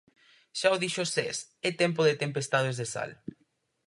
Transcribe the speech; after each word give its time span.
Xa 0.59 0.67
o 0.75 0.81
dixo 0.83 1.03
Sés, 1.15 1.37
é 1.69 1.69
tempo 1.83 2.01
de 2.07 2.19
tempestades 2.23 2.75
de 2.79 2.85
sal. 2.93 3.11